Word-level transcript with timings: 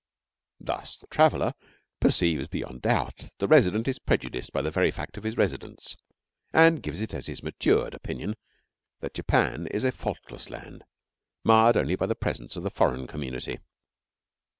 Thus 0.59 0.97
the 0.97 1.05
traveller 1.05 1.53
perceives 1.99 2.47
beyond 2.47 2.81
doubt 2.81 3.17
that 3.17 3.33
the 3.37 3.47
resident 3.47 3.87
is 3.87 3.99
prejudiced 3.99 4.51
by 4.51 4.63
the 4.63 4.71
very 4.71 4.89
fact 4.89 5.15
of 5.15 5.23
his 5.23 5.37
residence, 5.37 5.95
and 6.51 6.81
gives 6.81 7.01
it 7.01 7.13
as 7.13 7.27
his 7.27 7.43
matured 7.43 7.93
opinion 7.93 8.35
that 9.01 9.13
Japan 9.13 9.67
is 9.67 9.83
a 9.83 9.91
faultless 9.91 10.49
land, 10.49 10.85
marred 11.43 11.77
only 11.77 11.95
by 11.95 12.07
the 12.07 12.15
presence 12.15 12.55
of 12.55 12.63
the 12.63 12.71
foreign 12.71 13.05
community. 13.05 13.59